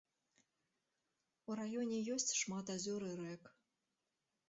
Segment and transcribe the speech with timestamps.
[1.51, 3.43] У раёне ёсць шмат азёр і рэк.